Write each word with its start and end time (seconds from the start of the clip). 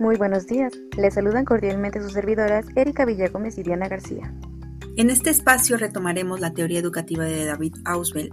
Muy 0.00 0.16
buenos 0.16 0.46
días. 0.46 0.72
Les 0.96 1.12
saludan 1.12 1.44
cordialmente 1.44 2.00
sus 2.00 2.14
servidoras 2.14 2.64
Erika 2.74 3.04
Villagómez 3.04 3.58
y 3.58 3.62
Diana 3.62 3.86
García. 3.86 4.34
En 4.96 5.10
este 5.10 5.28
espacio 5.28 5.76
retomaremos 5.76 6.40
la 6.40 6.54
teoría 6.54 6.78
educativa 6.78 7.26
de 7.26 7.44
David 7.44 7.74
Ausubel, 7.84 8.30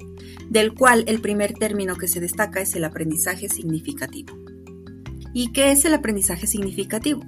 del 0.49 0.74
cual 0.74 1.03
el 1.08 1.19
primer 1.19 1.51
término 1.56 1.97
que 1.97 2.08
se 2.08 2.22
destaca 2.22 2.62
es 2.62 2.74
el 2.78 2.85
aprendizaje 2.85 3.49
significativo. 3.49 4.33
¿Y 5.33 5.51
qué 5.51 5.74
es 5.74 5.83
el 5.83 5.94
aprendizaje 5.94 6.47
significativo? 6.47 7.22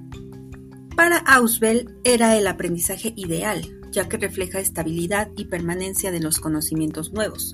Para 0.96 1.18
Ausubel 1.18 1.94
era 2.02 2.34
el 2.38 2.46
aprendizaje 2.46 3.12
ideal, 3.16 3.60
ya 3.92 4.08
que 4.08 4.16
refleja 4.16 4.58
estabilidad 4.58 5.28
y 5.36 5.44
permanencia 5.44 6.12
de 6.12 6.20
los 6.20 6.40
conocimientos 6.40 7.12
nuevos, 7.12 7.52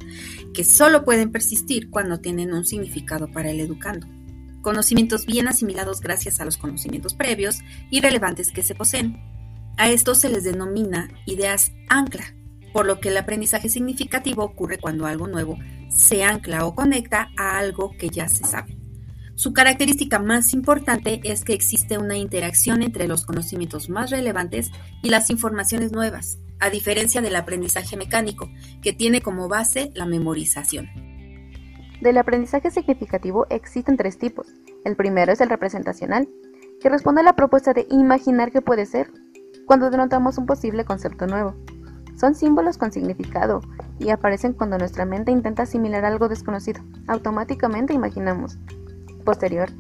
que 0.55 0.63
solo 0.63 1.05
pueden 1.05 1.33
persistir 1.33 1.91
cuando 1.91 2.21
tienen 2.21 2.55
un 2.55 2.65
significado 2.65 3.27
para 3.27 3.51
el 3.51 3.59
educando 3.59 4.07
conocimientos 4.67 5.27
bien 5.27 5.47
asimilados 5.47 6.01
gracias 6.01 6.41
a 6.41 6.45
los 6.45 6.57
conocimientos 6.57 7.15
previos 7.15 7.61
y 7.89 8.01
relevantes 8.01 8.51
que 8.51 8.65
se 8.65 8.75
poseen. 8.75 9.17
A 9.77 9.91
estos 9.91 10.19
se 10.19 10.29
les 10.29 10.43
denomina 10.43 11.09
ideas 11.25 11.71
ancla, 11.89 12.35
por 12.73 12.85
lo 12.85 12.99
que 12.99 13.11
el 13.11 13.17
aprendizaje 13.17 13.69
significativo 13.69 14.43
ocurre 14.43 14.79
cuando 14.79 15.07
algo 15.07 15.29
nuevo 15.29 15.57
se 15.89 16.25
ancla 16.25 16.67
o 16.67 16.75
conecta 16.75 17.31
a 17.37 17.59
algo 17.59 17.93
que 17.97 18.09
ya 18.09 18.29
se 18.29 18.45
sabe. 18.45 18.77
Su 19.37 19.53
característica 19.53 20.19
más 20.19 20.53
importante 20.53 21.21
es 21.23 21.45
que 21.45 21.53
existe 21.53 21.97
una 21.97 22.17
interacción 22.17 22.83
entre 22.83 23.07
los 23.07 23.25
conocimientos 23.25 23.89
más 23.89 24.11
relevantes 24.11 24.73
y 25.01 25.11
las 25.11 25.31
informaciones 25.31 25.93
nuevas, 25.93 26.39
a 26.59 26.71
diferencia 26.71 27.21
del 27.21 27.37
aprendizaje 27.37 27.97
mecánico, 27.97 28.51
que 28.83 28.93
tiene 28.93 29.21
como 29.21 29.47
base 29.47 29.93
la 29.95 30.07
memorización. 30.07 31.06
Del 32.01 32.19
aprendizaje 32.19 32.71
significativo 32.71 33.47
existen 33.49 33.97
tres 33.97 34.19
tipos. 34.19 34.53
El 34.85 34.97
primero 34.97 35.33
es 35.33 35.41
el 35.41 35.49
representacional, 35.49 36.29
que 36.81 36.91
responde 36.91 37.23
a 37.23 37.25
la 37.25 37.37
propuesta 37.37 37.73
de 37.73 37.87
imaginar 37.91 38.53
qué 38.53 38.61
puede 38.61 38.85
ser, 38.85 39.11
cuando 39.65 39.89
denotamos 39.89 40.37
un 40.37 40.45
posible 40.45 40.85
concepto 40.85 41.27
nuevo. 41.27 41.55
Son 42.17 42.35
símbolos 42.35 42.77
con 42.77 42.93
significado 42.93 43.63
y 43.99 44.11
aparecen 44.11 44.53
cuando 44.53 44.77
nuestra 44.77 45.07
mente 45.07 45.33
intenta 45.33 45.63
asimilar 45.63 46.05
algo 46.05 46.29
desconocido. 46.29 46.83
Automáticamente 47.09 47.95
imaginamos. 47.95 48.59
Posterior, 49.25 49.71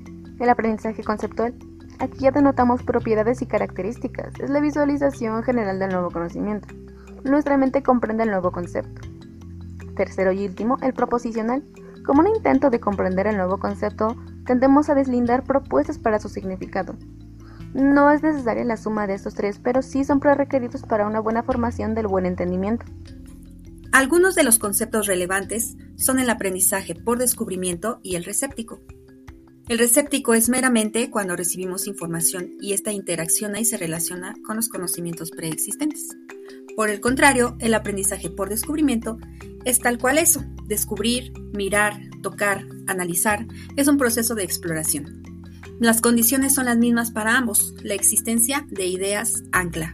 el 0.41 0.49
aprendizaje 0.49 1.05
conceptual. 1.05 1.55
Aquí 1.99 2.21
ya 2.21 2.31
denotamos 2.31 2.83
propiedades 2.83 3.43
y 3.43 3.47
características. 3.47 4.39
Es 4.41 4.51
la 4.51 4.61
visualización 4.61 5.43
general 5.43 5.79
del 5.79 5.91
nuevo 5.91 6.11
conocimiento. 6.11 6.69
Nuestra 7.25 7.57
mente 7.59 7.83
comprende 7.83 8.25
el 8.25 8.31
nuevo 8.31 8.53
concepto. 8.53 9.03
Tercero 9.97 10.33
y 10.33 10.47
último, 10.47 10.77
el 10.83 10.93
proposicional 10.93 11.63
como 12.07 12.21
un 12.21 12.29
intento 12.29 12.71
de 12.71 12.81
comprender 12.81 13.27
el 13.27 13.37
nuevo 13.37 13.59
concepto, 13.59 14.17
tendemos 14.47 14.89
a 14.89 14.95
deslindar 14.95 15.43
propuestas 15.43 15.99
para 15.99 16.21
su 16.21 16.29
significado. 16.29 16.95
No 17.75 18.11
es 18.11 18.23
necesaria 18.23 18.65
la 18.65 18.77
suma 18.77 19.07
de 19.07 19.15
estos 19.15 19.35
tres, 19.35 19.59
pero 19.63 19.83
sí 19.83 20.05
son 20.05 20.21
prerequeridos 20.21 20.83
para 20.83 21.07
una 21.07 21.21
buena 21.21 21.43
formación 21.43 21.95
del 21.95 22.07
buen 22.07 22.25
entendimiento. 22.25 22.87
Algunos 23.93 24.35
de 24.35 24.45
los 24.45 24.59
conceptos 24.59 25.07
relevantes 25.07 25.77
son 25.97 26.19
el 26.19 26.31
aprendizaje 26.31 26.95
por 26.95 27.19
descubrimiento 27.19 27.99
y 28.03 28.15
el 28.15 28.25
recéptico. 28.25 28.81
El 29.69 29.79
recéptico 29.79 30.35
es 30.35 30.49
meramente 30.49 31.11
cuando 31.11 31.35
recibimos 31.35 31.89
información 31.89 32.53
y 32.61 32.73
esta 32.73 32.93
interacciona 32.93 33.59
y 33.59 33.65
se 33.65 33.77
relaciona 33.77 34.35
con 34.47 34.57
los 34.57 34.69
conocimientos 34.69 35.33
preexistentes. 35.33 36.17
Por 36.77 36.89
el 36.89 37.01
contrario, 37.01 37.57
el 37.59 37.75
aprendizaje 37.75 38.31
por 38.31 38.49
descubrimiento 38.49 39.19
es 39.65 39.81
tal 39.81 39.99
cual 39.99 40.19
eso, 40.19 40.45
descubrir, 40.67 41.33
mirar, 41.53 41.95
tocar, 42.23 42.65
analizar, 42.87 43.47
es 43.77 43.89
un 43.89 43.97
proceso 43.97 44.35
de 44.35 44.45
exploración. 44.45 45.23
Las 45.79 46.01
condiciones 46.01 46.55
son 46.55 46.67
las 46.67 46.79
mismas 46.79 47.11
para 47.11 47.37
ambos, 47.37 47.75
la 47.83 47.95
existencia 47.95 48.67
de 48.71 48.87
ideas 48.87 49.45
ancla. 49.53 49.93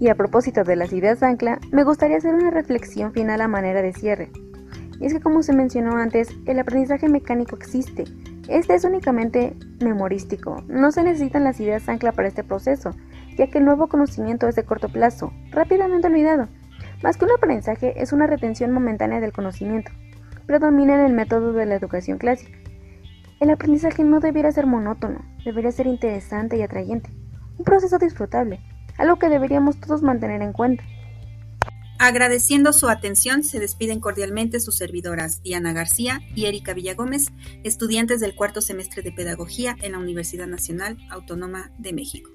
Y 0.00 0.08
a 0.08 0.14
propósito 0.14 0.64
de 0.64 0.76
las 0.76 0.92
ideas 0.92 1.22
ancla, 1.22 1.60
me 1.70 1.84
gustaría 1.84 2.16
hacer 2.16 2.34
una 2.34 2.50
reflexión 2.50 3.12
final 3.12 3.40
a 3.40 3.48
manera 3.48 3.82
de 3.82 3.92
cierre. 3.92 4.32
Y 4.98 5.06
es 5.06 5.12
que 5.12 5.20
como 5.20 5.42
se 5.42 5.52
mencionó 5.52 5.96
antes, 5.96 6.28
el 6.46 6.58
aprendizaje 6.58 7.08
mecánico 7.08 7.56
existe. 7.56 8.04
Este 8.48 8.74
es 8.74 8.84
únicamente 8.84 9.56
memorístico. 9.80 10.64
No 10.68 10.90
se 10.90 11.02
necesitan 11.02 11.44
las 11.44 11.60
ideas 11.60 11.88
ancla 11.88 12.12
para 12.12 12.28
este 12.28 12.42
proceso, 12.42 12.90
ya 13.36 13.48
que 13.48 13.58
el 13.58 13.64
nuevo 13.64 13.88
conocimiento 13.88 14.48
es 14.48 14.56
de 14.56 14.64
corto 14.64 14.88
plazo, 14.88 15.32
rápidamente 15.50 16.06
olvidado. 16.06 16.48
Más 17.02 17.16
que 17.16 17.24
un 17.24 17.32
aprendizaje, 17.32 18.00
es 18.00 18.12
una 18.12 18.26
retención 18.26 18.70
momentánea 18.70 19.20
del 19.20 19.32
conocimiento. 19.32 19.90
Predomina 20.46 20.94
en 20.94 21.06
el 21.06 21.12
método 21.12 21.52
de 21.52 21.66
la 21.66 21.74
educación 21.74 22.18
clásica. 22.18 22.56
El 23.40 23.50
aprendizaje 23.50 24.04
no 24.04 24.20
debería 24.20 24.52
ser 24.52 24.66
monótono, 24.66 25.24
debería 25.44 25.72
ser 25.72 25.88
interesante 25.88 26.56
y 26.56 26.62
atrayente. 26.62 27.10
Un 27.58 27.64
proceso 27.64 27.98
disfrutable, 27.98 28.60
algo 28.98 29.18
que 29.18 29.28
deberíamos 29.28 29.80
todos 29.80 30.02
mantener 30.02 30.42
en 30.42 30.52
cuenta. 30.52 30.84
Agradeciendo 31.98 32.72
su 32.72 32.88
atención, 32.88 33.42
se 33.42 33.58
despiden 33.58 34.00
cordialmente 34.00 34.60
sus 34.60 34.76
servidoras 34.76 35.42
Diana 35.42 35.72
García 35.72 36.20
y 36.34 36.46
Erika 36.46 36.72
Villagómez, 36.72 37.32
estudiantes 37.64 38.20
del 38.20 38.34
cuarto 38.34 38.60
semestre 38.60 39.02
de 39.02 39.12
Pedagogía 39.12 39.76
en 39.82 39.92
la 39.92 39.98
Universidad 39.98 40.46
Nacional 40.46 40.98
Autónoma 41.10 41.70
de 41.78 41.92
México. 41.92 42.30